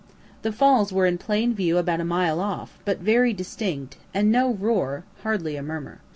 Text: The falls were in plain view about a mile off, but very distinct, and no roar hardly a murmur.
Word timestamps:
The 0.41 0.51
falls 0.51 0.91
were 0.91 1.05
in 1.05 1.19
plain 1.19 1.53
view 1.53 1.77
about 1.77 1.99
a 1.99 2.03
mile 2.03 2.39
off, 2.39 2.79
but 2.85 2.97
very 3.01 3.33
distinct, 3.33 3.97
and 4.15 4.31
no 4.31 4.51
roar 4.53 5.03
hardly 5.21 5.55
a 5.55 5.61
murmur. 5.61 6.01